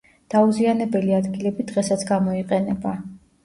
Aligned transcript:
დაუზიანებელი 0.33 1.13
ადგილები 1.19 1.67
დღესაც 1.75 2.09
გამოიყენება. 2.15 2.99